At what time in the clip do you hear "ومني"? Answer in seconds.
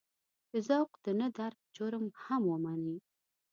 2.47-2.97